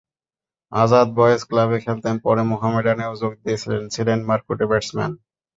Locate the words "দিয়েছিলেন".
3.43-3.83